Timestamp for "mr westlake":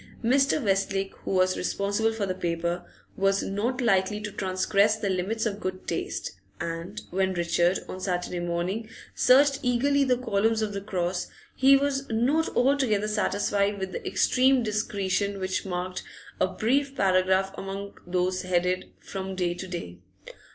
0.23-1.13